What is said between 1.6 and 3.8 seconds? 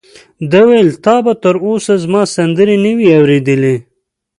اوسه زما سندرې نه وي اورېدلې؟